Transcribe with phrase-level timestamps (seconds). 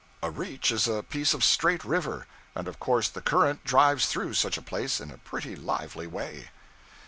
[0.23, 4.33] A 'reach' is a piece of straight river, and of course the current drives through
[4.33, 6.49] such a place in a pretty lively way.